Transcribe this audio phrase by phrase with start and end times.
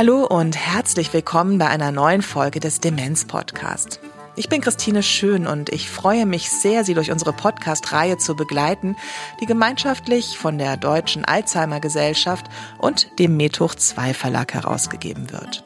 [0.00, 4.00] Hallo und herzlich willkommen bei einer neuen Folge des Demenz Podcast.
[4.34, 8.96] Ich bin Christine Schön und ich freue mich sehr, Sie durch unsere Podcast-Reihe zu begleiten,
[9.42, 12.46] die gemeinschaftlich von der Deutschen Alzheimer Gesellschaft
[12.78, 15.64] und dem Methoch 2 Verlag herausgegeben wird.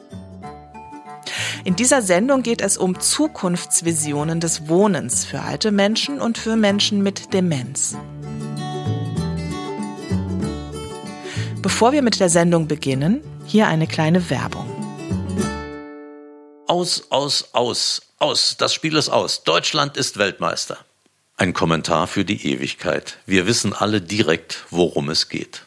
[1.64, 7.03] In dieser Sendung geht es um Zukunftsvisionen des Wohnens für alte Menschen und für Menschen
[7.03, 7.97] mit Demenz.
[11.62, 14.69] Bevor wir mit der Sendung beginnen, hier eine kleine Werbung.
[16.66, 18.57] Aus, aus, aus, aus.
[18.59, 19.45] Das Spiel ist aus.
[19.45, 20.79] Deutschland ist Weltmeister.
[21.37, 23.19] Ein Kommentar für die Ewigkeit.
[23.27, 25.62] Wir wissen alle direkt, worum es geht.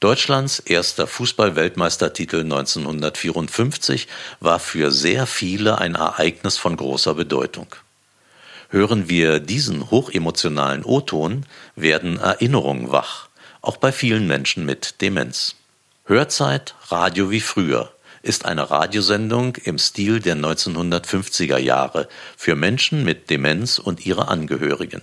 [0.00, 4.08] Deutschlands erster Fußball-Weltmeistertitel 1954
[4.40, 7.68] war für sehr viele ein Ereignis von großer Bedeutung.
[8.68, 11.46] Hören wir diesen hochemotionalen O-Ton,
[11.76, 13.28] werden Erinnerungen wach,
[13.62, 15.56] auch bei vielen Menschen mit Demenz.
[16.04, 23.30] Hörzeit Radio wie früher ist eine Radiosendung im Stil der 1950er Jahre für Menschen mit
[23.30, 25.00] Demenz und ihre Angehörigen.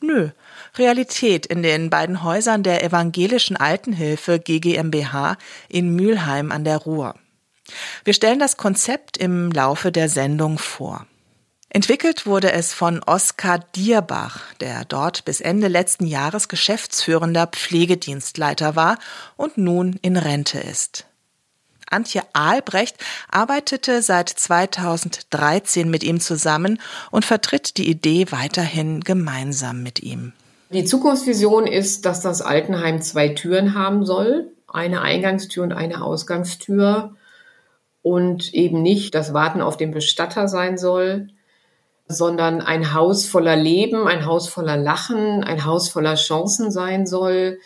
[0.00, 0.30] Nö,
[0.76, 5.36] Realität in den beiden Häusern der evangelischen Altenhilfe GGMBH
[5.68, 7.14] in Mülheim an der Ruhr.
[8.04, 11.06] Wir stellen das Konzept im Laufe der Sendung vor.
[11.74, 18.96] Entwickelt wurde es von Oskar Dierbach, der dort bis Ende letzten Jahres geschäftsführender Pflegedienstleiter war
[19.36, 21.04] und nun in Rente ist.
[21.90, 22.96] Antje Albrecht
[23.28, 26.80] arbeitete seit 2013 mit ihm zusammen
[27.10, 30.32] und vertritt die Idee weiterhin gemeinsam mit ihm.
[30.70, 37.16] Die Zukunftsvision ist, dass das Altenheim zwei Türen haben soll, eine Eingangstür und eine Ausgangstür
[38.00, 41.30] und eben nicht das Warten auf den Bestatter sein soll,
[42.06, 47.58] sondern ein Haus voller Leben, ein Haus voller Lachen, ein Haus voller Chancen sein soll.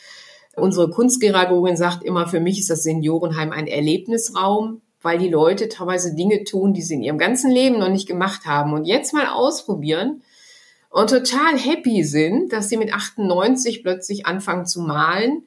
[0.56, 6.14] Unsere Kunstgeragogin sagt immer, für mich ist das Seniorenheim ein Erlebnisraum, weil die Leute teilweise
[6.14, 9.26] Dinge tun, die sie in ihrem ganzen Leben noch nicht gemacht haben und jetzt mal
[9.26, 10.22] ausprobieren
[10.90, 15.46] und total happy sind, dass sie mit 98 plötzlich anfangen zu malen,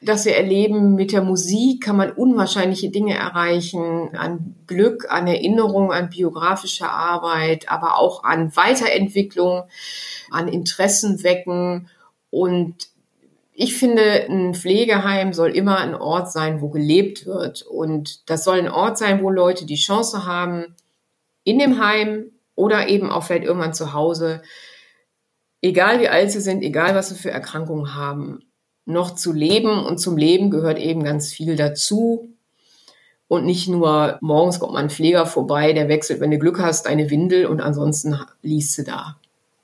[0.00, 5.92] dass wir erleben, mit der Musik kann man unwahrscheinliche Dinge erreichen, an Glück, an Erinnerung,
[5.92, 9.64] an biografischer Arbeit, aber auch an Weiterentwicklung,
[10.30, 11.88] an Interessen wecken.
[12.30, 12.88] Und
[13.52, 17.62] ich finde, ein Pflegeheim soll immer ein Ort sein, wo gelebt wird.
[17.62, 20.76] Und das soll ein Ort sein, wo Leute die Chance haben,
[21.42, 24.42] in dem Heim oder eben auch vielleicht irgendwann zu Hause
[25.62, 28.40] egal wie alt sie sind, egal was sie für Erkrankungen haben,
[28.88, 29.84] noch zu leben.
[29.84, 32.34] Und zum Leben gehört eben ganz viel dazu.
[33.28, 36.86] Und nicht nur morgens kommt mal ein Pfleger vorbei, der wechselt, wenn du Glück hast,
[36.86, 39.16] eine Windel und ansonsten liest du da.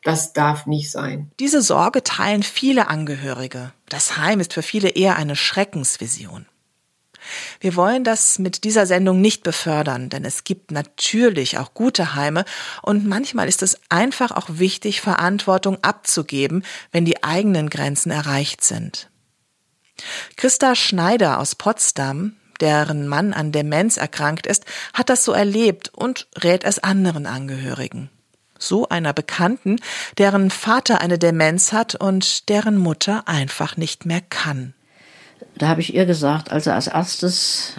[0.03, 1.31] Das darf nicht sein.
[1.41, 3.73] Diese Sorge teilen viele Angehörige.
[3.89, 6.45] Das Heim ist für viele eher eine Schreckensvision.
[7.59, 12.45] Wir wollen das mit dieser Sendung nicht befördern, denn es gibt natürlich auch gute Heime
[12.83, 19.09] und manchmal ist es einfach auch wichtig, Verantwortung abzugeben, wenn die eigenen Grenzen erreicht sind.
[20.37, 26.29] Christa Schneider aus Potsdam, deren Mann an Demenz erkrankt ist, hat das so erlebt und
[26.43, 28.11] rät es anderen Angehörigen.
[28.59, 29.81] So einer Bekannten,
[30.19, 34.75] deren Vater eine Demenz hat und deren Mutter einfach nicht mehr kann.
[35.57, 37.75] Da habe ich ihr gesagt, also als erstes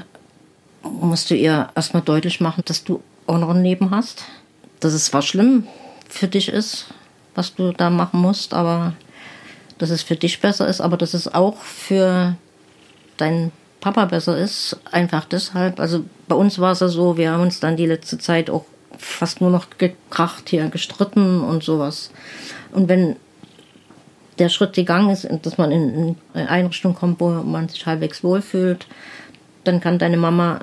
[0.84, 4.26] musst du ihr erstmal deutlich machen, dass du auch noch ein Leben hast.
[4.80, 5.68] Das ist zwar schlimm,
[6.08, 6.88] für dich ist,
[7.34, 8.94] was du da machen musst, aber
[9.78, 12.36] dass es für dich besser ist, aber dass es auch für
[13.18, 13.52] deinen
[13.82, 14.78] Papa besser ist.
[14.92, 15.80] Einfach deshalb.
[15.80, 18.66] Also bei uns war es ja so, wir haben uns dann die letzte Zeit auch
[18.98, 22.12] fast nur noch gekracht hier, gestritten und sowas.
[22.72, 23.18] Und wenn
[24.40, 28.88] der Schritt gegangen ist, dass man in eine Einrichtung kommt, wo man sich halbwegs wohlfühlt,
[29.64, 30.60] dann kann deine Mama,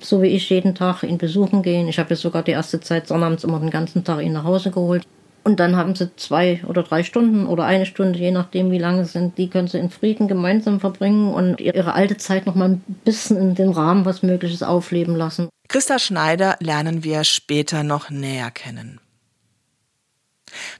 [0.00, 1.88] so wie ich, jeden Tag ihn besuchen gehen.
[1.88, 4.70] Ich habe jetzt sogar die erste Zeit sonnabends immer den ganzen Tag ihn nach Hause
[4.70, 5.04] geholt.
[5.48, 9.00] Und dann haben sie zwei oder drei Stunden oder eine Stunde, je nachdem, wie lange
[9.00, 12.68] es sind, die können sie in Frieden gemeinsam verbringen und ihre alte Zeit noch mal
[12.68, 15.48] ein bisschen in dem Rahmen, was möglich ist, aufleben lassen.
[15.68, 19.00] Christa Schneider lernen wir später noch näher kennen.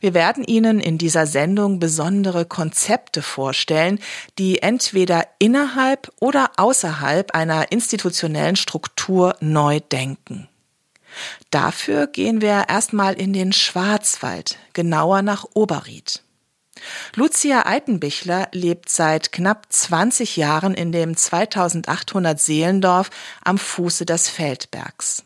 [0.00, 3.98] Wir werden Ihnen in dieser Sendung besondere Konzepte vorstellen,
[4.38, 10.46] die entweder innerhalb oder außerhalb einer institutionellen Struktur neu denken.
[11.50, 16.22] Dafür gehen wir erstmal in den Schwarzwald, genauer nach Oberried.
[17.16, 23.10] Lucia Eitenbichler lebt seit knapp 20 Jahren in dem 2800 Seelendorf
[23.44, 25.24] am Fuße des Feldbergs.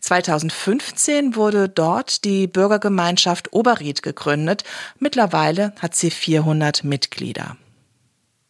[0.00, 4.64] 2015 wurde dort die Bürgergemeinschaft Oberried gegründet.
[4.98, 7.56] Mittlerweile hat sie 400 Mitglieder.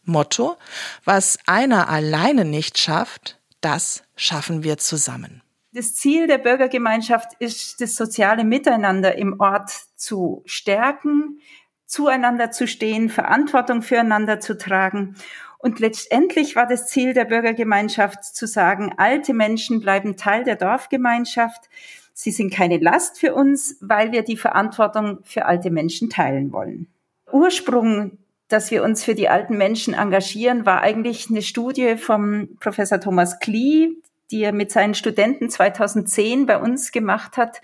[0.03, 0.57] Motto,
[1.03, 5.41] was einer alleine nicht schafft, das schaffen wir zusammen.
[5.71, 11.39] Das Ziel der Bürgergemeinschaft ist, das soziale Miteinander im Ort zu stärken,
[11.85, 15.15] zueinander zu stehen, Verantwortung füreinander zu tragen.
[15.59, 21.69] Und letztendlich war das Ziel der Bürgergemeinschaft zu sagen, alte Menschen bleiben Teil der Dorfgemeinschaft.
[22.13, 26.87] Sie sind keine Last für uns, weil wir die Verantwortung für alte Menschen teilen wollen.
[27.31, 28.17] Ursprung
[28.49, 33.39] dass wir uns für die alten Menschen engagieren, war eigentlich eine Studie vom Professor Thomas
[33.39, 33.91] Klee,
[34.31, 37.61] die er mit seinen Studenten 2010 bei uns gemacht hat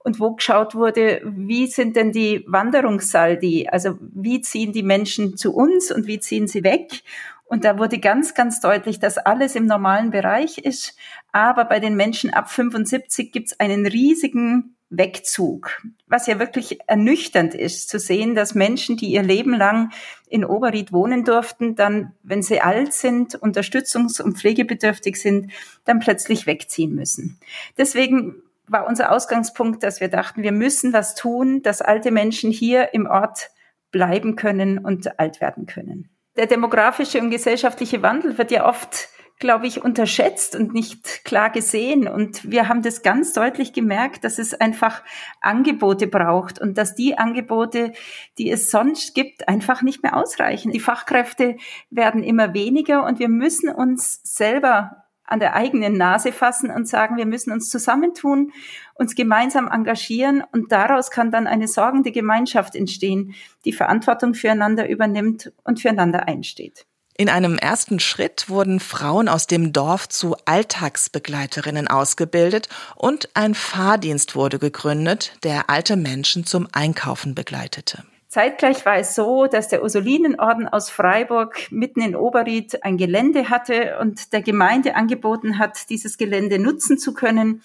[0.00, 5.54] und wo geschaut wurde, wie sind denn die Wanderungssaldi, also wie ziehen die Menschen zu
[5.54, 7.02] uns und wie ziehen sie weg.
[7.46, 10.96] Und da wurde ganz, ganz deutlich, dass alles im normalen Bereich ist,
[11.32, 17.54] aber bei den Menschen ab 75 gibt es einen riesigen Wegzug, was ja wirklich ernüchternd
[17.54, 19.92] ist, zu sehen, dass Menschen, die ihr Leben lang
[20.28, 25.52] in Oberried wohnen durften, dann, wenn sie alt sind, unterstützungs- und pflegebedürftig sind,
[25.84, 27.38] dann plötzlich wegziehen müssen.
[27.78, 32.94] Deswegen war unser Ausgangspunkt, dass wir dachten, wir müssen was tun, dass alte Menschen hier
[32.94, 33.50] im Ort
[33.90, 36.08] bleiben können und alt werden können.
[36.36, 39.08] Der demografische und gesellschaftliche Wandel wird ja oft
[39.38, 42.08] glaube ich, unterschätzt und nicht klar gesehen.
[42.08, 45.02] Und wir haben das ganz deutlich gemerkt, dass es einfach
[45.40, 47.92] Angebote braucht und dass die Angebote,
[48.38, 50.72] die es sonst gibt, einfach nicht mehr ausreichen.
[50.72, 51.56] Die Fachkräfte
[51.90, 57.16] werden immer weniger und wir müssen uns selber an der eigenen Nase fassen und sagen,
[57.16, 58.52] wir müssen uns zusammentun,
[58.94, 63.34] uns gemeinsam engagieren und daraus kann dann eine sorgende Gemeinschaft entstehen,
[63.64, 66.86] die Verantwortung füreinander übernimmt und füreinander einsteht.
[67.16, 74.34] In einem ersten Schritt wurden Frauen aus dem Dorf zu Alltagsbegleiterinnen ausgebildet und ein Fahrdienst
[74.34, 78.02] wurde gegründet, der alte Menschen zum Einkaufen begleitete.
[78.26, 83.98] Zeitgleich war es so, dass der Ursulinenorden aus Freiburg mitten in Oberried ein Gelände hatte
[84.00, 87.62] und der Gemeinde angeboten hat, dieses Gelände nutzen zu können,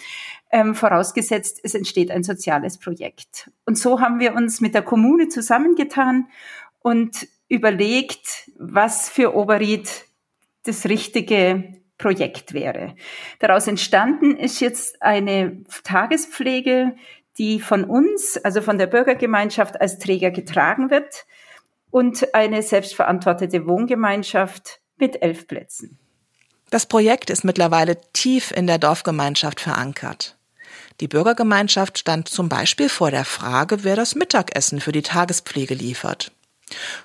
[0.51, 3.49] ähm, vorausgesetzt, es entsteht ein soziales Projekt.
[3.65, 6.27] Und so haben wir uns mit der Kommune zusammengetan
[6.81, 9.89] und überlegt, was für Oberried
[10.63, 12.95] das richtige Projekt wäre.
[13.39, 16.95] Daraus entstanden ist jetzt eine Tagespflege,
[17.37, 21.25] die von uns, also von der Bürgergemeinschaft als Träger getragen wird
[21.91, 25.97] und eine selbstverantwortete Wohngemeinschaft mit elf Plätzen.
[26.69, 30.37] Das Projekt ist mittlerweile tief in der Dorfgemeinschaft verankert.
[30.99, 36.31] Die Bürgergemeinschaft stand zum Beispiel vor der Frage, wer das Mittagessen für die Tagespflege liefert.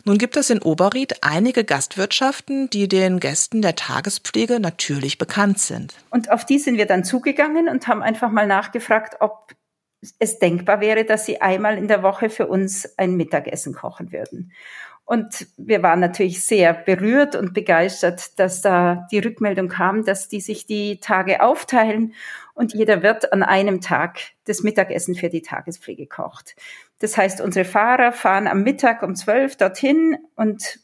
[0.04, 5.94] Nun gibt es in Oberried einige Gastwirtschaften, die den Gästen der Tagespflege natürlich bekannt sind.
[6.10, 9.54] Und auf die sind wir dann zugegangen und haben einfach mal nachgefragt, ob
[10.18, 14.52] es denkbar wäre, dass sie einmal in der Woche für uns ein Mittagessen kochen würden.
[15.06, 20.40] Und wir waren natürlich sehr berührt und begeistert, dass da die Rückmeldung kam, dass die
[20.40, 22.14] sich die Tage aufteilen
[22.54, 26.56] und jeder Wirt an einem Tag das Mittagessen für die Tagespflege kocht.
[27.04, 30.78] Das heißt, unsere Fahrer fahren am Mittag um zwölf dorthin und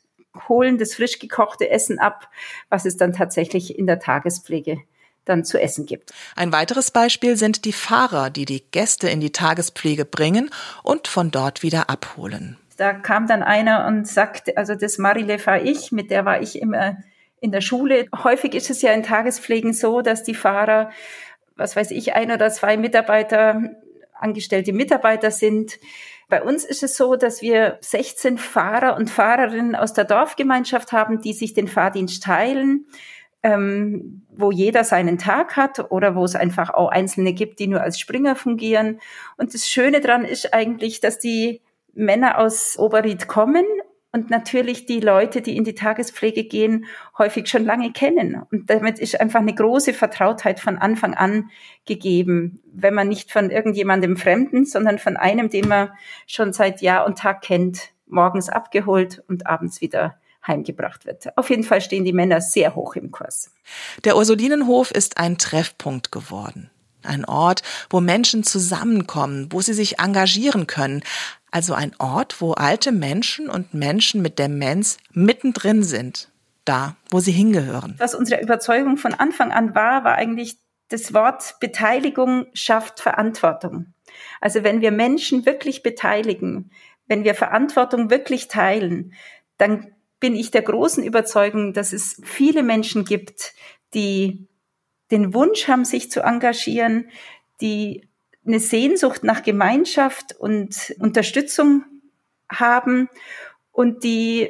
[0.50, 2.28] holen das frisch gekochte Essen ab,
[2.68, 4.76] was es dann tatsächlich in der Tagespflege
[5.24, 6.12] dann zu essen gibt.
[6.36, 10.50] Ein weiteres Beispiel sind die Fahrer, die die Gäste in die Tagespflege bringen
[10.82, 12.58] und von dort wieder abholen.
[12.76, 16.60] Da kam dann einer und sagte, also das Marile fahre ich, mit der war ich
[16.60, 16.98] immer
[17.40, 18.08] in der Schule.
[18.14, 20.90] Häufig ist es ja in Tagespflegen so, dass die Fahrer,
[21.56, 23.70] was weiß ich, ein oder zwei Mitarbeiter
[24.20, 25.78] angestellte Mitarbeiter sind.
[26.28, 31.20] Bei uns ist es so, dass wir 16 Fahrer und Fahrerinnen aus der Dorfgemeinschaft haben,
[31.20, 32.86] die sich den Fahrdienst teilen,
[33.42, 37.80] ähm, wo jeder seinen Tag hat oder wo es einfach auch Einzelne gibt, die nur
[37.80, 39.00] als Springer fungieren.
[39.38, 41.62] Und das Schöne dran ist eigentlich, dass die
[41.94, 43.64] Männer aus Oberried kommen
[44.12, 46.86] und natürlich die Leute, die in die Tagespflege gehen,
[47.16, 48.42] häufig schon lange kennen.
[48.50, 51.50] Und damit ist einfach eine große Vertrautheit von Anfang an
[51.86, 55.90] gegeben, wenn man nicht von irgendjemandem Fremden, sondern von einem, den man
[56.26, 61.36] schon seit Jahr und Tag kennt, morgens abgeholt und abends wieder heimgebracht wird.
[61.36, 63.52] Auf jeden Fall stehen die Männer sehr hoch im Kurs.
[64.04, 66.70] Der Ursulinenhof ist ein Treffpunkt geworden.
[67.02, 71.02] Ein Ort, wo Menschen zusammenkommen, wo sie sich engagieren können,
[71.50, 76.30] also ein Ort, wo alte Menschen und Menschen mit Demenz mittendrin sind,
[76.64, 77.94] da, wo sie hingehören.
[77.98, 80.56] Was unsere Überzeugung von Anfang an war, war eigentlich
[80.88, 83.94] das Wort Beteiligung schafft Verantwortung.
[84.40, 86.70] Also wenn wir Menschen wirklich beteiligen,
[87.06, 89.14] wenn wir Verantwortung wirklich teilen,
[89.56, 93.54] dann bin ich der großen Überzeugung, dass es viele Menschen gibt,
[93.94, 94.48] die
[95.10, 97.08] den Wunsch haben, sich zu engagieren,
[97.60, 98.09] die
[98.50, 101.84] eine Sehnsucht nach Gemeinschaft und Unterstützung
[102.50, 103.08] haben
[103.72, 104.48] und die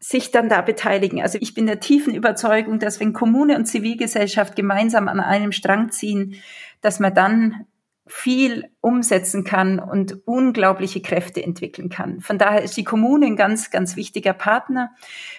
[0.00, 1.22] sich dann da beteiligen.
[1.22, 5.90] Also ich bin der tiefen Überzeugung, dass wenn Kommune und Zivilgesellschaft gemeinsam an einem Strang
[5.92, 6.36] ziehen,
[6.80, 7.66] dass man dann
[8.06, 12.20] viel umsetzen kann und unglaubliche Kräfte entwickeln kann.
[12.20, 14.90] Von daher ist die Kommune ein ganz, ganz wichtiger Partner.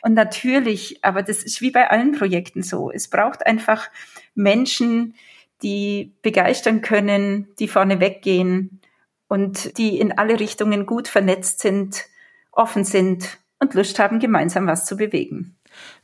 [0.02, 3.90] Und natürlich, aber das ist wie bei allen Projekten so, es braucht einfach
[4.34, 5.14] Menschen,
[5.62, 8.82] die begeistern können, die vorne weggehen
[9.28, 12.06] und die in alle Richtungen gut vernetzt sind,
[12.52, 15.58] offen sind und Lust haben, gemeinsam was zu bewegen.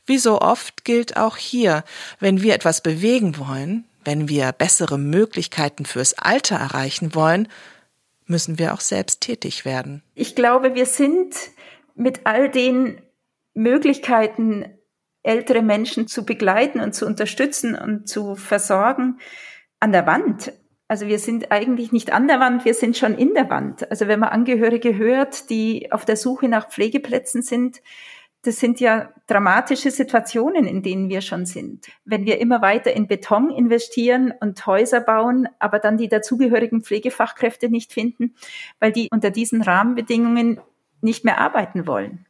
[0.04, 1.84] Wie so oft gilt auch hier,
[2.18, 7.48] wenn wir etwas bewegen wollen, wenn wir bessere Möglichkeiten fürs Alter erreichen wollen,
[8.26, 10.02] müssen wir auch selbst tätig werden.
[10.14, 11.34] Ich glaube, wir sind
[11.94, 13.00] mit all den
[13.54, 14.64] Möglichkeiten,
[15.22, 19.18] ältere Menschen zu begleiten und zu unterstützen und zu versorgen,
[19.80, 20.52] an der Wand.
[20.88, 23.90] Also wir sind eigentlich nicht an der Wand, wir sind schon in der Wand.
[23.90, 27.80] Also wenn man Angehörige hört, die auf der Suche nach Pflegeplätzen sind,
[28.44, 31.86] das sind ja dramatische Situationen, in denen wir schon sind.
[32.04, 37.68] Wenn wir immer weiter in Beton investieren und Häuser bauen, aber dann die dazugehörigen Pflegefachkräfte
[37.68, 38.34] nicht finden,
[38.80, 40.60] weil die unter diesen Rahmenbedingungen
[41.00, 42.26] nicht mehr arbeiten wollen.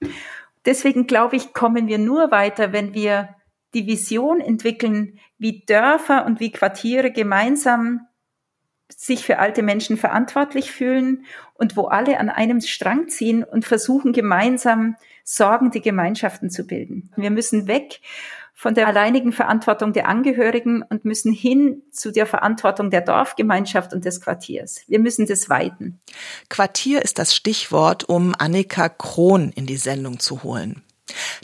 [0.64, 3.34] Deswegen glaube ich, kommen wir nur weiter, wenn wir
[3.74, 8.06] die Vision entwickeln, wie Dörfer und wie Quartiere gemeinsam
[8.94, 14.12] sich für alte Menschen verantwortlich fühlen und wo alle an einem Strang ziehen und versuchen
[14.12, 17.10] gemeinsam sorgende Gemeinschaften zu bilden.
[17.16, 18.00] Wir müssen weg
[18.62, 24.04] von der alleinigen Verantwortung der Angehörigen und müssen hin zu der Verantwortung der Dorfgemeinschaft und
[24.04, 24.82] des Quartiers.
[24.86, 26.00] Wir müssen das weiten.
[26.48, 30.84] Quartier ist das Stichwort, um Annika Krohn in die Sendung zu holen.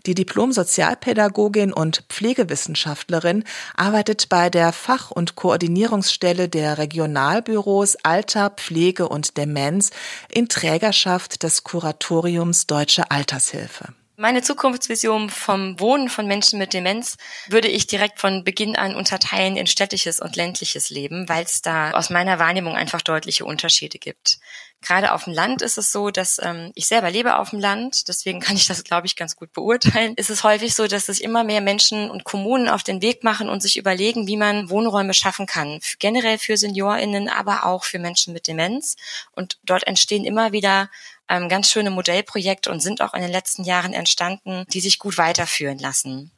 [0.07, 3.43] Die Diplom-Sozialpädagogin und Pflegewissenschaftlerin
[3.77, 9.91] arbeitet bei der Fach- und Koordinierungsstelle der Regionalbüros Alter, Pflege und Demenz
[10.31, 13.89] in Trägerschaft des Kuratoriums Deutsche Altershilfe.
[14.21, 19.57] Meine Zukunftsvision vom Wohnen von Menschen mit Demenz würde ich direkt von Beginn an unterteilen
[19.57, 24.41] in städtisches und ländliches Leben, weil es da aus meiner Wahrnehmung einfach deutliche Unterschiede gibt.
[24.81, 28.07] Gerade auf dem Land ist es so, dass ähm, ich selber lebe auf dem Land,
[28.07, 30.15] deswegen kann ich das, glaube ich, ganz gut beurteilen.
[30.15, 33.49] Ist es häufig so, dass sich immer mehr Menschen und Kommunen auf den Weg machen
[33.49, 35.81] und sich überlegen, wie man Wohnräume schaffen kann.
[35.99, 38.97] Generell für SeniorInnen, aber auch für Menschen mit Demenz.
[39.33, 40.91] Und dort entstehen immer wieder
[41.29, 45.19] ähm, ganz schöne Modellprojekte und sind auch in den letzten Jahren entstanden, die sich gut
[45.19, 46.31] weiterführen lassen.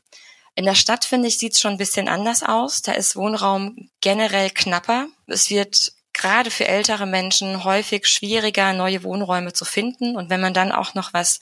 [0.55, 2.83] In der Stadt, finde ich, sieht es schon ein bisschen anders aus.
[2.83, 5.07] Da ist Wohnraum generell knapper.
[5.27, 10.17] Es wird gerade für ältere Menschen häufig schwieriger, neue Wohnräume zu finden.
[10.17, 11.41] Und wenn man dann auch noch was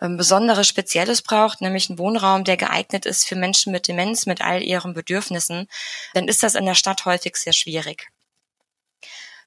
[0.00, 4.40] ähm, Besonderes, Spezielles braucht, nämlich einen Wohnraum, der geeignet ist für Menschen mit Demenz, mit
[4.40, 5.66] all ihren Bedürfnissen,
[6.14, 8.08] dann ist das in der Stadt häufig sehr schwierig.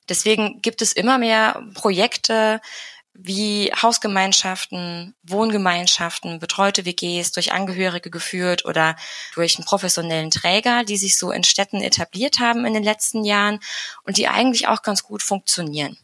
[0.09, 2.59] Deswegen gibt es immer mehr Projekte,
[3.13, 8.95] wie Hausgemeinschaften, Wohngemeinschaften, betreute WGs durch Angehörige geführt oder
[9.35, 13.59] durch einen professionellen Träger, die sich so in Städten etabliert haben in den letzten Jahren
[14.03, 15.97] und die eigentlich auch ganz gut funktionieren.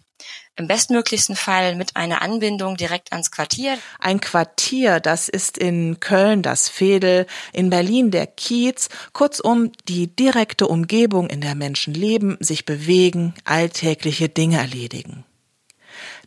[0.56, 3.78] Im bestmöglichsten Fall mit einer Anbindung direkt ans Quartier.
[4.00, 10.68] Ein Quartier, das ist in Köln das Fädel, in Berlin der Kiez, kurzum die direkte
[10.68, 15.24] Umgebung, in der Menschen leben, sich bewegen, alltägliche Dinge erledigen.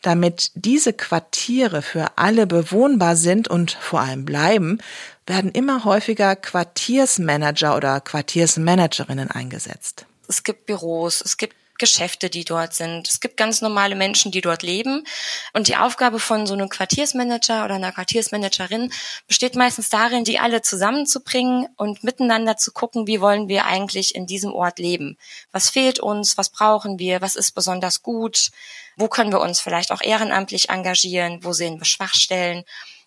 [0.03, 4.79] Damit diese Quartiere für alle bewohnbar sind und vor allem bleiben,
[5.27, 10.07] werden immer häufiger Quartiersmanager oder Quartiersmanagerinnen eingesetzt.
[10.29, 13.09] Es gibt Büros, es gibt Geschäfte, die dort sind.
[13.09, 15.05] Es gibt ganz normale Menschen, die dort leben.
[15.53, 18.93] Und die Aufgabe von so einem Quartiersmanager oder einer Quartiersmanagerin
[19.27, 24.27] besteht meistens darin, die alle zusammenzubringen und miteinander zu gucken, wie wollen wir eigentlich in
[24.27, 25.17] diesem Ort leben?
[25.51, 26.39] Was fehlt uns?
[26.39, 27.21] Was brauchen wir?
[27.21, 28.51] Was ist besonders gut?
[28.97, 31.41] Wo können wir uns vielleicht auch ehrenamtlich engagieren?
[31.43, 32.65] Wo sehen wir Schwachstellen?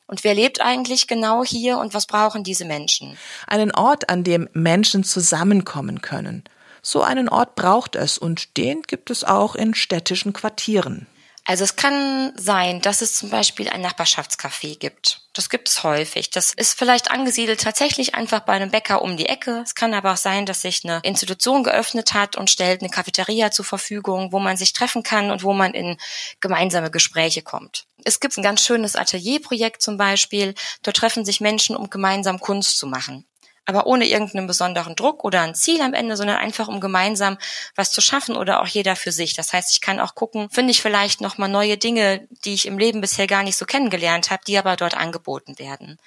[0.08, 3.18] Und wer lebt eigentlich genau hier und was brauchen diese Menschen?
[3.48, 6.44] Einen Ort, an dem Menschen zusammenkommen können.
[6.88, 11.08] So einen Ort braucht es und den gibt es auch in städtischen Quartieren.
[11.44, 15.22] Also es kann sein, dass es zum Beispiel ein Nachbarschaftscafé gibt.
[15.34, 16.30] Das gibt es häufig.
[16.30, 19.64] Das ist vielleicht angesiedelt tatsächlich einfach bei einem Bäcker um die Ecke.
[19.66, 23.50] Es kann aber auch sein, dass sich eine Institution geöffnet hat und stellt eine Cafeteria
[23.50, 25.98] zur Verfügung, wo man sich treffen kann und wo man in
[26.40, 27.86] gemeinsame Gespräche kommt.
[28.04, 30.54] Es gibt ein ganz schönes Atelierprojekt zum Beispiel.
[30.84, 33.26] Dort treffen sich Menschen, um gemeinsam Kunst zu machen
[33.66, 37.38] aber ohne irgendeinen besonderen Druck oder ein Ziel am Ende, sondern einfach um gemeinsam
[37.76, 39.34] was zu schaffen oder auch jeder für sich.
[39.34, 42.68] Das heißt, ich kann auch gucken, finde ich vielleicht noch mal neue Dinge, die ich
[42.68, 45.98] im Leben bisher gar nicht so kennengelernt habe, die aber dort angeboten werden.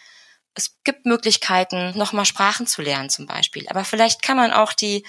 [0.54, 3.66] Es gibt Möglichkeiten, noch mal Sprachen zu lernen zum Beispiel.
[3.68, 5.06] Aber vielleicht kann man auch die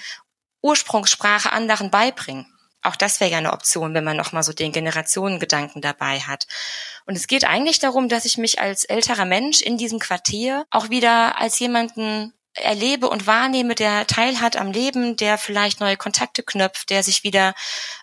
[0.62, 2.46] Ursprungssprache anderen beibringen.
[2.82, 6.46] Auch das wäre ja eine Option, wenn man noch mal so den Generationengedanken dabei hat.
[7.04, 10.88] Und es geht eigentlich darum, dass ich mich als älterer Mensch in diesem Quartier auch
[10.88, 16.90] wieder als jemanden erlebe und wahrnehme, der teilhat am Leben, der vielleicht neue Kontakte knüpft,
[16.90, 17.54] der sich wieder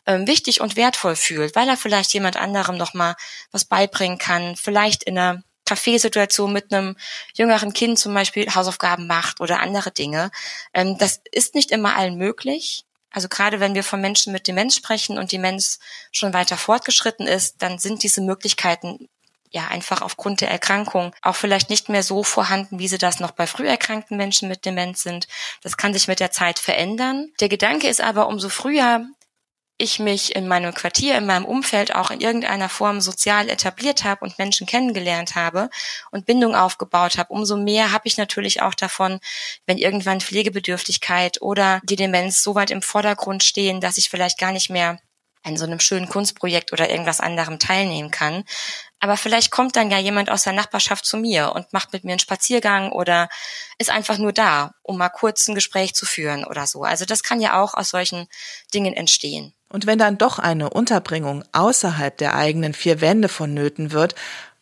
[0.06, 3.16] ähm, wichtig und wertvoll fühlt, weil er vielleicht jemand anderem noch mal
[3.52, 6.96] was beibringen kann, vielleicht in einer Kaffeesituation mit einem
[7.34, 10.32] jüngeren Kind zum Beispiel Hausaufgaben macht oder andere Dinge.
[10.74, 12.86] Ähm, das ist nicht immer allen möglich.
[13.12, 15.80] Also gerade wenn wir von Menschen mit Demenz sprechen und Demenz
[16.12, 19.10] schon weiter fortgeschritten ist, dann sind diese Möglichkeiten
[19.50, 23.32] ja einfach aufgrund der Erkrankung auch vielleicht nicht mehr so vorhanden, wie sie das noch
[23.32, 25.28] bei früh erkrankten Menschen mit Demenz sind.
[25.62, 27.32] Das kann sich mit der Zeit verändern.
[27.40, 29.06] Der Gedanke ist aber, umso früher
[29.80, 34.26] ich mich in meinem Quartier, in meinem Umfeld auch in irgendeiner Form sozial etabliert habe
[34.26, 35.70] und Menschen kennengelernt habe
[36.10, 39.20] und Bindung aufgebaut habe, umso mehr habe ich natürlich auch davon,
[39.68, 44.52] wenn irgendwann Pflegebedürftigkeit oder die Demenz so weit im Vordergrund stehen, dass ich vielleicht gar
[44.52, 45.00] nicht mehr
[45.44, 48.44] an so einem schönen Kunstprojekt oder irgendwas anderem teilnehmen kann.
[49.00, 52.12] Aber vielleicht kommt dann ja jemand aus der Nachbarschaft zu mir und macht mit mir
[52.12, 53.30] einen Spaziergang oder
[53.78, 56.84] ist einfach nur da, um mal kurz ein Gespräch zu führen oder so.
[56.84, 58.28] Also das kann ja auch aus solchen
[58.74, 59.54] Dingen entstehen.
[59.70, 64.16] Und wenn dann doch eine Unterbringung außerhalb der eigenen vier Wände vonnöten wird,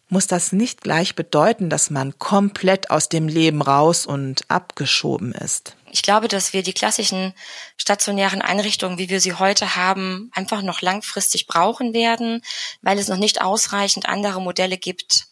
[0.09, 5.75] muss das nicht gleich bedeuten, dass man komplett aus dem Leben raus und abgeschoben ist.
[5.95, 7.33] Ich glaube, dass wir die klassischen
[7.77, 12.41] stationären Einrichtungen, wie wir sie heute haben, einfach noch langfristig brauchen werden,
[12.81, 15.27] weil es noch nicht ausreichend andere Modelle gibt,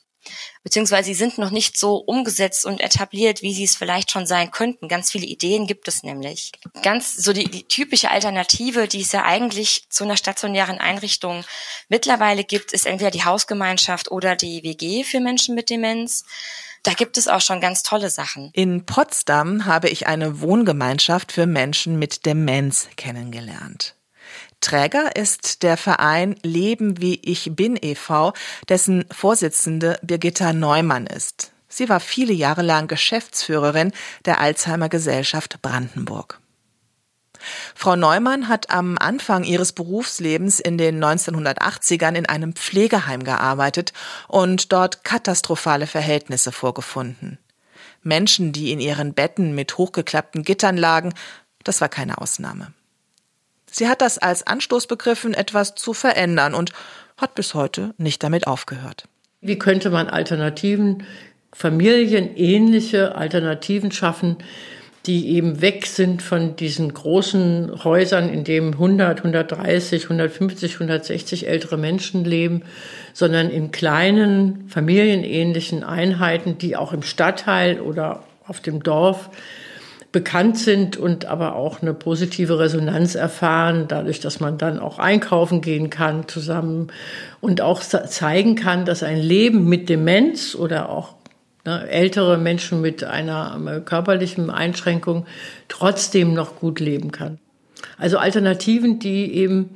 [0.64, 4.52] beziehungsweise sie sind noch nicht so umgesetzt und etabliert, wie sie es vielleicht schon sein
[4.52, 4.88] könnten.
[4.88, 6.54] Ganz viele Ideen gibt es nämlich.
[6.82, 11.44] Ganz so die, die typische Alternative, die es ja eigentlich zu einer stationären Einrichtung
[11.90, 16.24] mittlerweile gibt, ist entweder die Hausgemeinschaft oder die WG für Menschen mit Demenz.
[16.84, 18.52] Da gibt es auch schon ganz tolle Sachen.
[18.54, 23.96] In Potsdam habe ich eine Wohngemeinschaft für Menschen mit Demenz kennengelernt.
[24.60, 28.34] Träger ist der Verein Leben wie ich bin e.V.,
[28.70, 31.52] dessen Vorsitzende Birgitta Neumann ist.
[31.68, 33.92] Sie war viele Jahre lang Geschäftsführerin
[34.26, 36.40] der Alzheimer Gesellschaft Brandenburg.
[37.76, 43.94] Frau Neumann hat am Anfang ihres Berufslebens in den 1980ern in einem Pflegeheim gearbeitet
[44.28, 47.38] und dort katastrophale Verhältnisse vorgefunden.
[48.02, 51.14] Menschen, die in ihren Betten mit hochgeklappten Gittern lagen,
[51.64, 52.74] das war keine Ausnahme.
[53.72, 56.74] Sie hat das als Anstoß begriffen, etwas zu verändern und
[57.18, 59.08] hat bis heute nicht damit aufgehört.
[59.42, 61.04] Wie könnte man Alternativen,
[61.54, 64.38] familienähnliche Alternativen schaffen,
[65.06, 71.78] die eben weg sind von diesen großen Häusern, in denen 100, 130, 150, 160 ältere
[71.78, 72.64] Menschen leben,
[73.12, 79.30] sondern in kleinen familienähnlichen Einheiten, die auch im Stadtteil oder auf dem Dorf
[80.14, 85.60] bekannt sind und aber auch eine positive Resonanz erfahren, dadurch, dass man dann auch einkaufen
[85.60, 86.88] gehen kann zusammen
[87.42, 91.16] und auch zeigen kann, dass ein Leben mit Demenz oder auch
[91.66, 95.26] ältere Menschen mit einer ähm, körperlichen Einschränkung
[95.68, 97.40] trotzdem noch gut leben kann.
[97.98, 99.72] Also Alternativen, die eben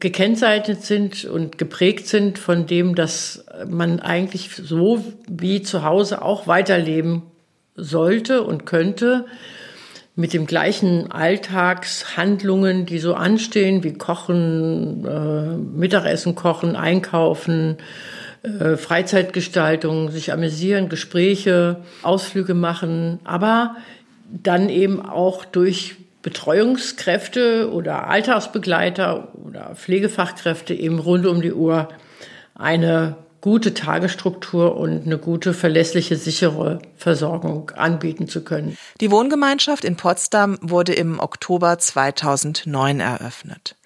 [0.00, 6.46] gekennzeichnet sind und geprägt sind von dem, dass man eigentlich so wie zu Hause auch
[6.46, 7.22] weiterleben
[7.74, 9.26] sollte und könnte
[10.16, 17.78] mit dem gleichen Alltagshandlungen, die so anstehen, wie Kochen, äh, Mittagessen kochen, einkaufen,
[18.44, 23.76] äh, Freizeitgestaltung, sich amüsieren, Gespräche, Ausflüge machen, aber
[24.30, 31.88] dann eben auch durch Betreuungskräfte oder Alltagsbegleiter oder Pflegefachkräfte eben rund um die Uhr
[32.54, 38.76] eine gute Tagesstruktur und eine gute, verlässliche, sichere Versorgung anbieten zu können.
[39.00, 43.76] Die Wohngemeinschaft in Potsdam wurde im Oktober 2009 eröffnet.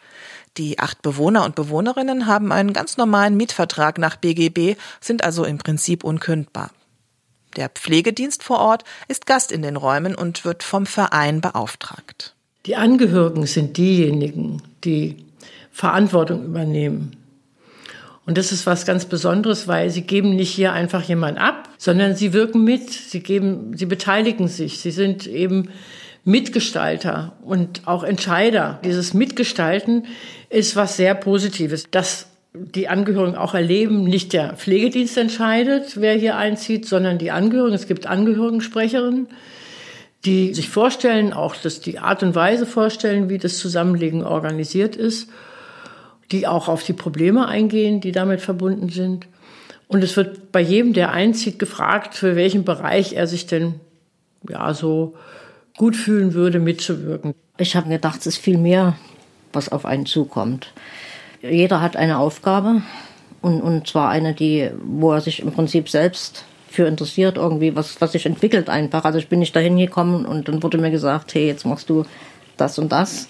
[0.57, 5.59] Die acht Bewohner und Bewohnerinnen haben einen ganz normalen Mietvertrag nach BGB, sind also im
[5.59, 6.71] Prinzip unkündbar.
[7.57, 12.35] Der Pflegedienst vor Ort ist Gast in den Räumen und wird vom Verein beauftragt.
[12.67, 15.25] Die Angehörigen sind diejenigen, die
[15.73, 17.17] Verantwortung übernehmen.
[18.27, 22.15] Und das ist was ganz Besonderes, weil sie geben nicht hier einfach jemand ab, sondern
[22.15, 25.71] sie wirken mit, sie geben, sie beteiligen sich, sie sind eben
[26.25, 28.81] Mitgestalter und auch Entscheider.
[28.85, 30.07] Dieses Mitgestalten
[30.51, 36.37] ist was sehr Positives, dass die Angehörigen auch erleben, nicht der Pflegedienst entscheidet, wer hier
[36.37, 37.75] einzieht, sondern die Angehörigen.
[37.75, 39.29] Es gibt Angehörigensprecherinnen,
[40.25, 45.31] die sich vorstellen, auch dass die Art und Weise vorstellen, wie das Zusammenlegen organisiert ist,
[46.33, 49.27] die auch auf die Probleme eingehen, die damit verbunden sind.
[49.87, 53.75] Und es wird bei jedem, der einzieht, gefragt, für welchen Bereich er sich denn
[54.49, 55.15] ja so
[55.79, 57.35] gut fühlen würde, mitzuwirken.
[57.57, 58.97] Ich habe gedacht, es ist viel mehr,
[59.53, 60.73] was auf einen zukommt.
[61.41, 62.83] Jeder hat eine Aufgabe
[63.41, 68.01] und, und zwar eine, die, wo er sich im Prinzip selbst für interessiert, irgendwie, was,
[68.01, 69.05] was sich entwickelt einfach.
[69.05, 72.05] Also ich bin nicht dahin gekommen und dann wurde mir gesagt, hey, jetzt machst du
[72.57, 73.29] das und das.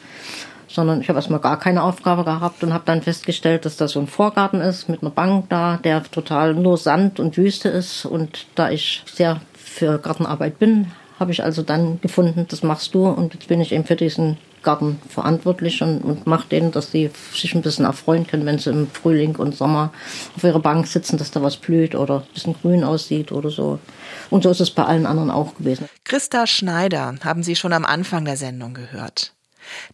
[0.66, 4.00] Sondern ich habe erstmal gar keine Aufgabe gehabt und habe dann festgestellt, dass das so
[4.00, 8.04] ein Vorgarten ist mit einer Bank da, der total nur Sand und Wüste ist.
[8.04, 13.06] Und da ich sehr für Gartenarbeit bin, habe ich also dann gefunden, das machst du
[13.06, 17.10] und jetzt bin ich eben für diesen Garten verantwortlich und, und mache denen, dass sie
[17.32, 19.92] sich ein bisschen erfreuen können, wenn sie im Frühling und Sommer
[20.36, 23.78] auf ihrer Bank sitzen, dass da was blüht oder ein bisschen grün aussieht oder so.
[24.30, 25.88] Und so ist es bei allen anderen auch gewesen.
[26.04, 29.32] Christa Schneider haben Sie schon am Anfang der Sendung gehört.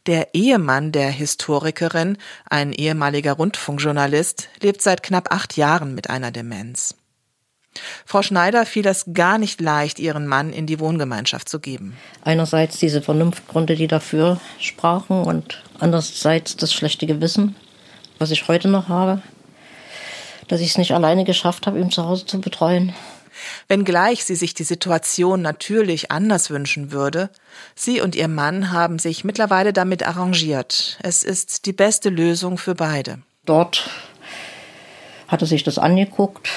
[0.06, 2.16] Der Ehemann der Historikerin,
[2.48, 6.94] ein ehemaliger Rundfunkjournalist, lebt seit knapp acht Jahren mit einer Demenz.
[8.06, 11.96] Frau Schneider fiel es gar nicht leicht, ihren Mann in die Wohngemeinschaft zu geben.
[12.22, 17.56] Einerseits diese Vernunftgründe, die dafür sprachen und andererseits das schlechte Gewissen,
[18.18, 19.22] was ich heute noch habe,
[20.48, 22.94] dass ich es nicht alleine geschafft habe, ihn zu Hause zu betreuen.
[23.68, 27.30] Wenngleich sie sich die Situation natürlich anders wünschen würde,
[27.74, 30.98] sie und ihr Mann haben sich mittlerweile damit arrangiert.
[31.02, 33.18] Es ist die beste Lösung für beide.
[33.44, 33.90] Dort
[35.28, 36.48] hat er sich das angeguckt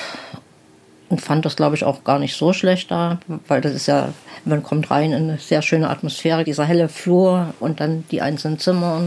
[1.09, 4.13] und fand das, glaube ich, auch gar nicht so schlecht da, weil das ist ja,
[4.45, 8.59] man kommt rein in eine sehr schöne Atmosphäre, dieser helle Flur und dann die einzelnen
[8.59, 9.03] Zimmer.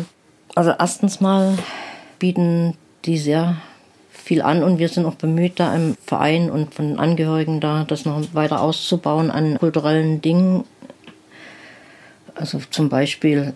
[0.55, 1.59] Also erstens mal
[2.19, 3.57] bieten die sehr
[4.11, 8.05] viel an und wir sind auch bemüht, da im Verein und von Angehörigen da das
[8.05, 10.65] noch weiter auszubauen an kulturellen Dingen.
[12.35, 13.55] Also zum Beispiel,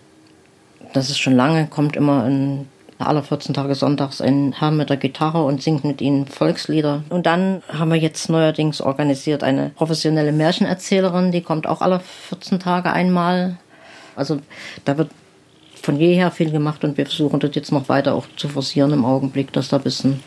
[0.92, 4.96] das ist schon lange, kommt immer ein alle 14 Tage sonntags ein Herr mit der
[4.96, 7.04] Gitarre und singt mit ihnen Volkslieder.
[7.08, 12.60] Und dann haben wir jetzt neuerdings organisiert eine professionelle Märchenerzählerin, die kommt auch alle 14
[12.60, 13.58] Tage einmal.
[14.16, 14.38] Also
[14.84, 15.10] da wird
[15.82, 19.04] von jeher viel gemacht und wir versuchen das jetzt noch weiter auch zu forcieren im
[19.04, 20.22] Augenblick, dass da ein bisschen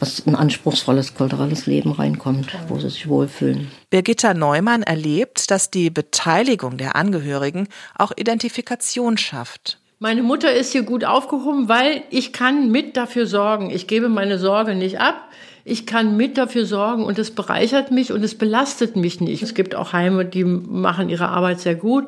[0.00, 3.70] was ein anspruchsvolles kulturelles Leben reinkommt, wo sie sich wohlfühlen.
[3.90, 9.79] Birgitta Neumann erlebt, dass die Beteiligung der Angehörigen auch Identifikation schafft.
[10.02, 13.68] Meine Mutter ist hier gut aufgehoben, weil ich kann mit dafür sorgen.
[13.68, 15.28] Ich gebe meine Sorge nicht ab.
[15.62, 19.42] Ich kann mit dafür sorgen und es bereichert mich und es belastet mich nicht.
[19.42, 22.06] Es gibt auch Heime, die machen ihre Arbeit sehr gut.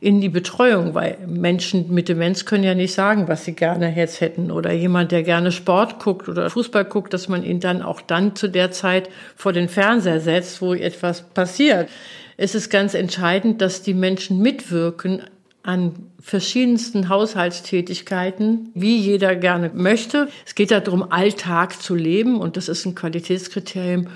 [0.00, 4.20] in die Betreuung, weil Menschen mit Demenz können ja nicht sagen, was sie gerne jetzt
[4.20, 4.50] hätten.
[4.50, 8.36] Oder jemand, der gerne Sport guckt oder Fußball guckt, dass man ihn dann auch dann
[8.36, 11.88] zu der Zeit vor den Fernseher setzt, wo etwas passiert.
[12.36, 15.22] Es ist ganz entscheidend, dass die Menschen mitwirken
[15.62, 20.28] an verschiedensten Haushaltstätigkeiten, wie jeder gerne möchte.
[20.44, 24.06] Es geht darum, Alltag zu leben und das ist ein Qualitätskriterium.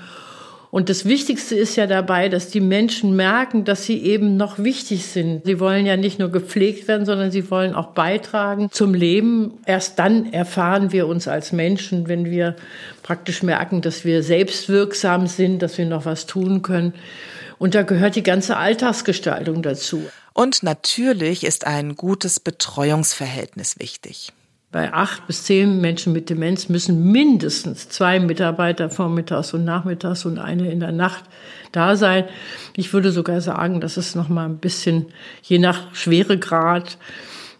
[0.71, 5.05] Und das Wichtigste ist ja dabei, dass die Menschen merken, dass sie eben noch wichtig
[5.05, 5.45] sind.
[5.45, 9.59] Sie wollen ja nicht nur gepflegt werden, sondern sie wollen auch beitragen zum Leben.
[9.65, 12.55] Erst dann erfahren wir uns als Menschen, wenn wir
[13.03, 16.93] praktisch merken, dass wir selbstwirksam sind, dass wir noch was tun können.
[17.57, 20.01] Und da gehört die ganze Alltagsgestaltung dazu.
[20.33, 24.31] Und natürlich ist ein gutes Betreuungsverhältnis wichtig.
[24.71, 30.39] Bei acht bis zehn Menschen mit Demenz müssen mindestens zwei Mitarbeiter vormittags und nachmittags und
[30.39, 31.25] eine in der Nacht
[31.73, 32.23] da sein.
[32.77, 35.07] Ich würde sogar sagen, dass es noch mal ein bisschen
[35.41, 36.97] je nach Schweregrad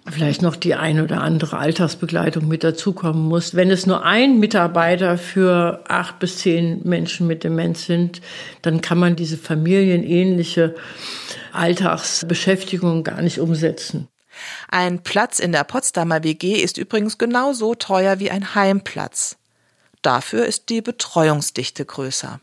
[0.10, 3.56] vielleicht noch die ein oder andere Alltagsbegleitung mit dazukommen muss.
[3.56, 8.22] Wenn es nur ein Mitarbeiter für acht bis zehn Menschen mit Demenz sind,
[8.62, 10.76] dann kann man diese familienähnliche
[11.52, 14.08] Alltagsbeschäftigung gar nicht umsetzen.
[14.70, 19.38] Ein Platz in der Potsdamer WG ist übrigens genauso teuer wie ein Heimplatz.
[20.02, 22.40] Dafür ist die Betreuungsdichte größer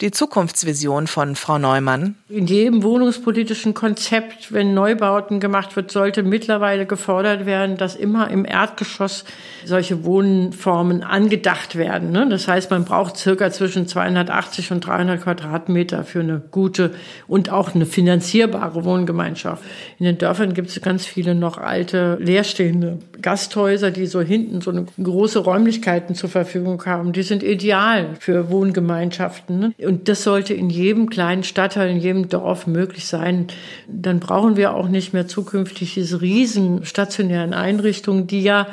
[0.00, 2.16] die Zukunftsvision von Frau Neumann?
[2.28, 8.44] In jedem wohnungspolitischen Konzept, wenn Neubauten gemacht wird, sollte mittlerweile gefordert werden, dass immer im
[8.44, 9.24] Erdgeschoss
[9.64, 12.10] solche Wohnformen angedacht werden.
[12.10, 12.26] Ne?
[12.28, 16.92] Das heißt, man braucht circa zwischen 280 und 300 Quadratmeter für eine gute
[17.28, 19.62] und auch eine finanzierbare Wohngemeinschaft.
[19.98, 24.70] In den Dörfern gibt es ganz viele noch alte, leerstehende Gasthäuser, die so hinten so
[24.70, 27.12] eine große Räumlichkeiten zur Verfügung haben.
[27.12, 29.58] Die sind ideal für Wohngemeinschaften.
[29.58, 29.74] Ne?
[29.86, 33.46] Und das sollte in jedem kleinen Stadtteil, in jedem Dorf möglich sein.
[33.88, 38.66] Dann brauchen wir auch nicht mehr zukünftig diese riesen stationären Einrichtungen, die ja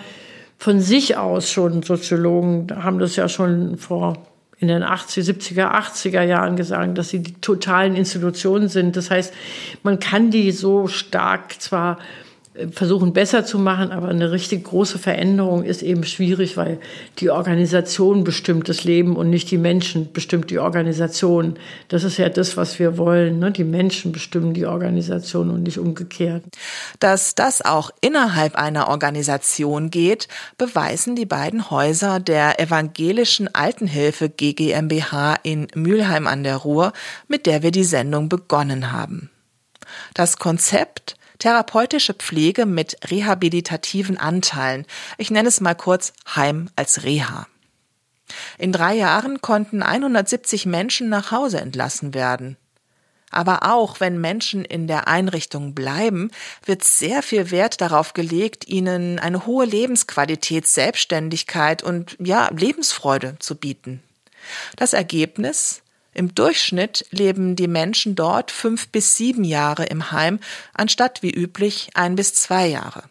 [0.58, 4.26] von sich aus schon Soziologen haben das ja schon vor
[4.60, 8.98] in den 80, 70er, 80er Jahren gesagt, dass sie die totalen Institutionen sind.
[8.98, 9.34] Das heißt,
[9.84, 11.98] man kann die so stark zwar
[12.72, 16.80] versuchen besser zu machen, aber eine richtig große Veränderung ist eben schwierig, weil
[17.20, 21.58] die Organisation bestimmt das Leben und nicht die Menschen bestimmt die Organisation.
[21.88, 23.40] Das ist ja das, was wir wollen.
[23.40, 23.52] Ne?
[23.52, 26.44] Die Menschen bestimmen die Organisation und nicht umgekehrt.
[27.00, 35.36] Dass das auch innerhalb einer Organisation geht, beweisen die beiden Häuser der evangelischen Altenhilfe GGMBH
[35.44, 36.94] in Mülheim an der Ruhr,
[37.28, 39.30] mit der wir die Sendung begonnen haben.
[40.14, 44.86] Das Konzept Therapeutische Pflege mit rehabilitativen Anteilen.
[45.18, 47.48] Ich nenne es mal kurz Heim als Reha.
[48.58, 52.58] In drei Jahren konnten 170 Menschen nach Hause entlassen werden.
[53.32, 56.32] Aber auch wenn Menschen in der Einrichtung bleiben,
[56.66, 63.56] wird sehr viel Wert darauf gelegt, ihnen eine hohe Lebensqualität, Selbstständigkeit und ja, Lebensfreude zu
[63.56, 64.02] bieten.
[64.76, 65.84] Das Ergebnis?
[66.14, 70.40] Im Durchschnitt leben die Menschen dort fünf bis sieben Jahre im Heim,
[70.74, 73.04] anstatt wie üblich ein bis zwei Jahre.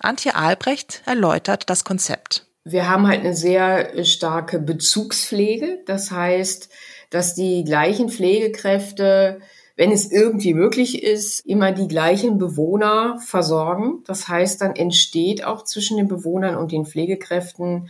[0.00, 2.46] Antje Albrecht erläutert das Konzept.
[2.64, 5.80] Wir haben halt eine sehr starke Bezugspflege.
[5.86, 6.68] Das heißt,
[7.10, 9.40] dass die gleichen Pflegekräfte,
[9.76, 14.02] wenn es irgendwie möglich ist, immer die gleichen Bewohner versorgen.
[14.06, 17.88] Das heißt, dann entsteht auch zwischen den Bewohnern und den Pflegekräften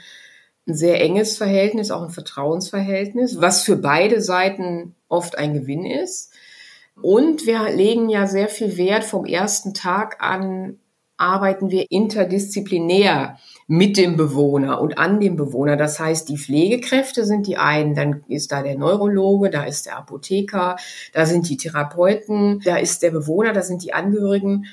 [0.67, 6.33] ein sehr enges Verhältnis, auch ein Vertrauensverhältnis, was für beide Seiten oft ein Gewinn ist.
[7.03, 10.79] Und wir legen ja sehr viel Wert vom ersten Tag an,
[11.21, 15.77] arbeiten wir interdisziplinär mit dem Bewohner und an dem Bewohner.
[15.77, 19.99] Das heißt, die Pflegekräfte sind die einen, dann ist da der Neurologe, da ist der
[19.99, 20.77] Apotheker,
[21.13, 24.67] da sind die Therapeuten, da ist der Bewohner, da sind die Angehörigen.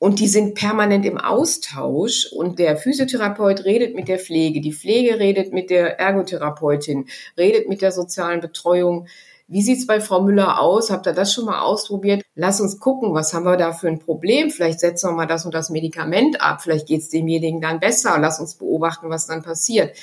[0.00, 5.18] Und die sind permanent im Austausch und der Physiotherapeut redet mit der Pflege, die Pflege
[5.18, 7.04] redet mit der Ergotherapeutin,
[7.36, 9.08] redet mit der sozialen Betreuung.
[9.46, 10.90] Wie sieht's bei Frau Müller aus?
[10.90, 12.22] Habt ihr das schon mal ausprobiert?
[12.34, 14.48] Lass uns gucken, was haben wir da für ein Problem?
[14.48, 16.62] Vielleicht setzen wir mal das und das Medikament ab.
[16.62, 18.16] Vielleicht geht's demjenigen dann besser.
[18.18, 19.94] Lass uns beobachten, was dann passiert.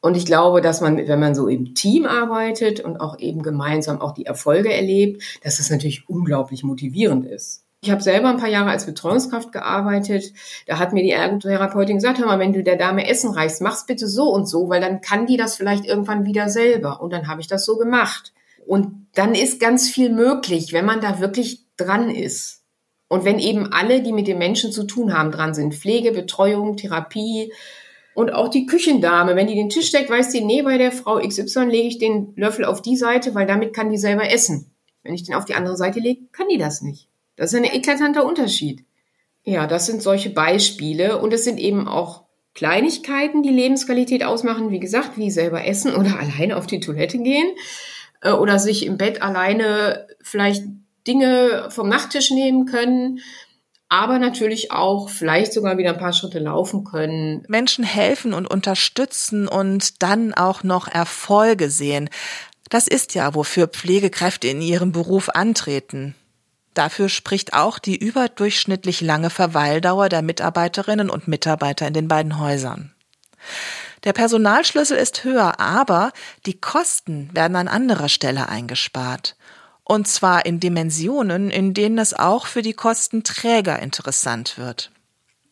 [0.00, 4.00] Und ich glaube, dass man, wenn man so im Team arbeitet und auch eben gemeinsam
[4.00, 7.65] auch die Erfolge erlebt, dass das natürlich unglaublich motivierend ist.
[7.86, 10.32] Ich habe selber ein paar Jahre als Betreuungskraft gearbeitet.
[10.66, 13.86] Da hat mir die Ergotherapeutin gesagt, hör mal, wenn du der Dame Essen reichst, mach's
[13.86, 17.00] bitte so und so, weil dann kann die das vielleicht irgendwann wieder selber.
[17.00, 18.32] Und dann habe ich das so gemacht.
[18.66, 22.64] Und dann ist ganz viel möglich, wenn man da wirklich dran ist.
[23.06, 25.72] Und wenn eben alle, die mit den Menschen zu tun haben, dran sind.
[25.72, 27.52] Pflege, Betreuung, Therapie,
[28.16, 31.20] und auch die Küchendame, wenn die den Tisch deckt, weiß die, nee, bei der Frau
[31.20, 34.72] XY lege ich den Löffel auf die Seite, weil damit kann die selber essen.
[35.04, 37.08] Wenn ich den auf die andere Seite lege, kann die das nicht.
[37.36, 38.84] Das ist ein eklatanter Unterschied.
[39.44, 44.70] Ja, das sind solche Beispiele und es sind eben auch Kleinigkeiten, die Lebensqualität ausmachen.
[44.70, 47.48] Wie gesagt, wie selber essen oder alleine auf die Toilette gehen
[48.22, 50.64] äh, oder sich im Bett alleine vielleicht
[51.06, 53.20] Dinge vom Nachttisch nehmen können
[53.88, 57.44] aber natürlich auch vielleicht sogar wieder ein paar Schritte laufen können.
[57.48, 62.10] Menschen helfen und unterstützen und dann auch noch Erfolge sehen.
[62.68, 66.16] Das ist ja, wofür Pflegekräfte in ihrem Beruf antreten.
[66.76, 72.94] Dafür spricht auch die überdurchschnittlich lange Verweildauer der Mitarbeiterinnen und Mitarbeiter in den beiden Häusern.
[74.04, 76.12] Der Personalschlüssel ist höher, aber
[76.44, 79.36] die Kosten werden an anderer Stelle eingespart.
[79.84, 84.90] Und zwar in Dimensionen, in denen es auch für die Kostenträger interessant wird.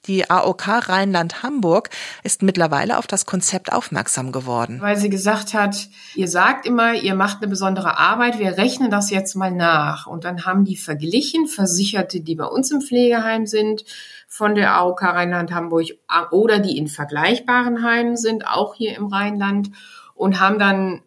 [0.06, 1.88] Die AOK Rheinland-Hamburg
[2.22, 4.80] ist mittlerweile auf das Konzept aufmerksam geworden.
[4.80, 9.10] Weil sie gesagt hat, ihr sagt immer, ihr macht eine besondere Arbeit, wir rechnen das
[9.10, 10.06] jetzt mal nach.
[10.06, 13.84] Und dann haben die verglichen, Versicherte, die bei uns im Pflegeheim sind,
[14.28, 15.86] von der AOK Rheinland-Hamburg
[16.32, 19.70] oder die in vergleichbaren Heimen sind, auch hier im Rheinland,
[20.14, 21.02] und haben dann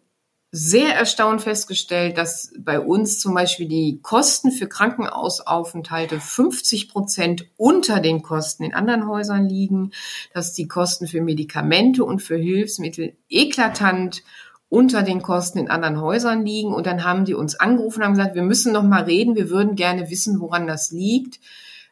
[0.50, 8.00] sehr erstaunt festgestellt, dass bei uns zum Beispiel die Kosten für Krankenhausaufenthalte 50 Prozent unter
[8.00, 9.92] den Kosten in anderen Häusern liegen,
[10.32, 14.22] dass die Kosten für Medikamente und für Hilfsmittel eklatant
[14.70, 16.72] unter den Kosten in anderen Häusern liegen.
[16.72, 19.50] Und dann haben die uns angerufen und haben gesagt, wir müssen noch mal reden, wir
[19.50, 21.40] würden gerne wissen, woran das liegt,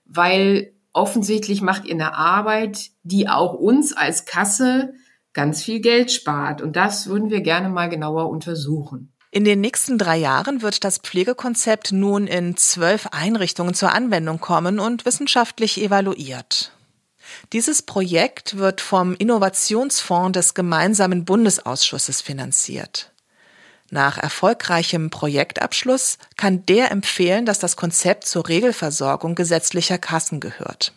[0.07, 4.95] weil offensichtlich macht ihr eine Arbeit, die auch uns als Kasse
[5.37, 6.61] ganz viel Geld spart.
[6.61, 9.13] Und das würden wir gerne mal genauer untersuchen.
[9.31, 14.81] In den nächsten drei Jahren wird das Pflegekonzept nun in zwölf Einrichtungen zur Anwendung kommen
[14.81, 16.73] und wissenschaftlich evaluiert.
[17.53, 23.13] Dieses Projekt wird vom Innovationsfonds des gemeinsamen Bundesausschusses finanziert.
[23.91, 30.93] Nach erfolgreichem Projektabschluss kann der empfehlen, dass das Konzept zur Regelversorgung gesetzlicher Kassen gehört.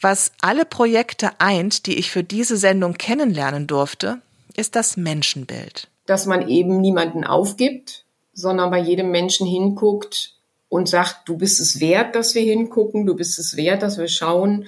[0.00, 4.20] Was alle Projekte eint, die ich für diese Sendung kennenlernen durfte,
[4.54, 5.88] ist das Menschenbild.
[6.06, 10.34] Dass man eben niemanden aufgibt, sondern bei jedem Menschen hinguckt
[10.68, 14.08] und sagt, du bist es wert, dass wir hingucken, du bist es wert, dass wir
[14.08, 14.66] schauen,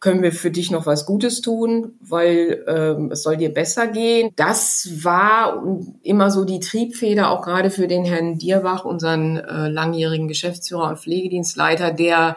[0.00, 4.30] können wir für dich noch was Gutes tun, weil ähm, es soll dir besser gehen.
[4.36, 5.64] Das war
[6.02, 11.00] immer so die Triebfeder, auch gerade für den Herrn Dierbach, unseren äh, langjährigen Geschäftsführer und
[11.00, 12.36] Pflegedienstleiter, der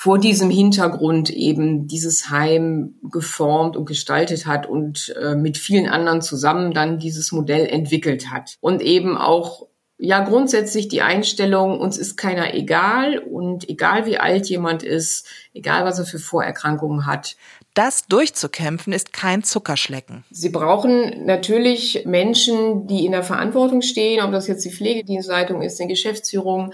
[0.00, 6.22] vor diesem Hintergrund eben dieses Heim geformt und gestaltet hat und äh, mit vielen anderen
[6.22, 8.56] zusammen dann dieses Modell entwickelt hat.
[8.62, 9.66] Und eben auch
[9.98, 15.84] ja grundsätzlich die Einstellung, uns ist keiner egal und egal wie alt jemand ist, egal
[15.84, 17.36] was er für Vorerkrankungen hat.
[17.74, 20.24] Das durchzukämpfen ist kein Zuckerschlecken.
[20.30, 25.78] Sie brauchen natürlich Menschen, die in der Verantwortung stehen, ob das jetzt die Pflegedienstleitung ist,
[25.78, 26.72] die Geschäftsführung,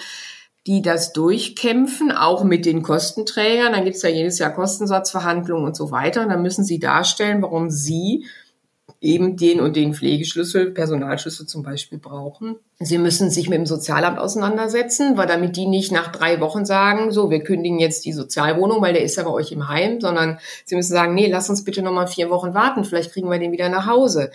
[0.67, 3.73] die das durchkämpfen, auch mit den Kostenträgern.
[3.73, 6.23] Dann gibt es ja jedes Jahr Kostensatzverhandlungen und so weiter.
[6.23, 8.27] Und dann müssen sie darstellen, warum sie
[9.01, 12.57] eben den und den Pflegeschlüssel, Personalschlüssel zum Beispiel brauchen.
[12.81, 17.11] Sie müssen sich mit dem Sozialamt auseinandersetzen, weil damit die nicht nach drei Wochen sagen,
[17.11, 20.39] so, wir kündigen jetzt die Sozialwohnung, weil der ist ja bei euch im Heim, sondern
[20.65, 23.53] sie müssen sagen, nee, lass uns bitte nochmal vier Wochen warten, vielleicht kriegen wir den
[23.53, 24.31] wieder nach Hause.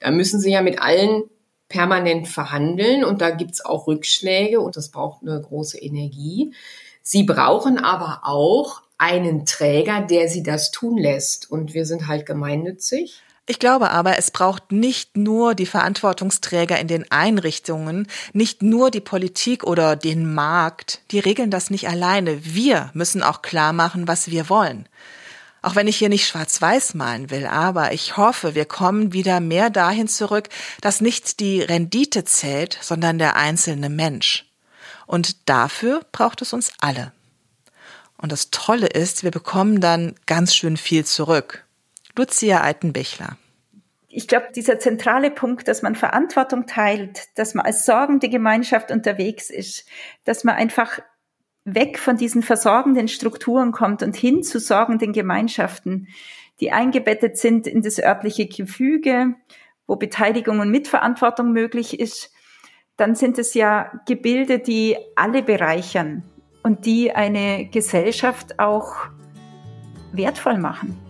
[0.00, 1.24] Da müssen sie ja mit allen
[1.68, 6.54] permanent verhandeln und da gibt's auch Rückschläge und das braucht eine große Energie.
[7.02, 11.50] Sie brauchen aber auch einen Träger, der sie das tun lässt.
[11.50, 13.20] Und wir sind halt gemeinnützig.
[13.46, 19.02] Ich glaube aber, es braucht nicht nur die Verantwortungsträger in den Einrichtungen, nicht nur die
[19.02, 22.42] Politik oder den Markt, die regeln das nicht alleine.
[22.46, 24.88] Wir müssen auch klar machen, was wir wollen.
[25.64, 29.70] Auch wenn ich hier nicht schwarz-weiß malen will, aber ich hoffe, wir kommen wieder mehr
[29.70, 30.50] dahin zurück,
[30.82, 34.44] dass nicht die Rendite zählt, sondern der einzelne Mensch.
[35.06, 37.12] Und dafür braucht es uns alle.
[38.18, 41.64] Und das Tolle ist, wir bekommen dann ganz schön viel zurück.
[42.14, 43.38] Lucia Altenbichler
[44.16, 49.50] ich glaube, dieser zentrale Punkt, dass man Verantwortung teilt, dass man als sorgende Gemeinschaft unterwegs
[49.50, 49.86] ist,
[50.24, 51.00] dass man einfach
[51.64, 56.08] weg von diesen versorgenden Strukturen kommt und hin zu sorgenden Gemeinschaften,
[56.60, 59.34] die eingebettet sind in das örtliche Gefüge
[59.86, 62.32] wo Beteiligung und Mitverantwortung möglich ist,
[62.96, 66.22] dann sind es ja Gebilde, die alle bereichern
[66.62, 68.94] und die eine Gesellschaft auch
[70.12, 71.03] wertvoll machen.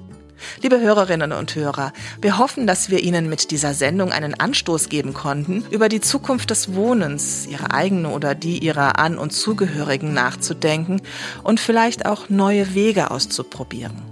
[0.63, 5.15] Liebe Hörerinnen und Hörer, wir hoffen, dass wir Ihnen mit dieser Sendung einen Anstoß geben
[5.15, 11.01] konnten, über die Zukunft des Wohnens, Ihre eigene oder die Ihrer An- und Zugehörigen nachzudenken
[11.43, 14.03] und vielleicht auch neue Wege auszuprobieren.